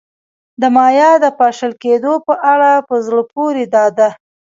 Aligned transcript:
د 0.61 0.63
مایا 0.75 1.11
د 1.23 1.25
پاشل 1.39 1.71
کېدو 1.83 2.13
په 2.27 2.33
اړه 2.53 2.71
په 2.87 2.95
زړه 3.05 3.21
پورې 3.33 3.63
دا 3.75 3.85
ده 3.97 4.09